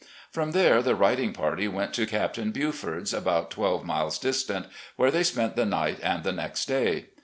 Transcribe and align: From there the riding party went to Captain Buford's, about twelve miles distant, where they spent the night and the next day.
From 0.31 0.53
there 0.53 0.81
the 0.81 0.95
riding 0.95 1.31
party 1.31 1.67
went 1.67 1.93
to 1.93 2.07
Captain 2.07 2.49
Buford's, 2.49 3.13
about 3.13 3.51
twelve 3.51 3.85
miles 3.85 4.17
distant, 4.17 4.65
where 4.95 5.11
they 5.11 5.21
spent 5.21 5.55
the 5.55 5.63
night 5.63 5.99
and 6.01 6.23
the 6.23 6.31
next 6.33 6.65
day. 6.65 7.09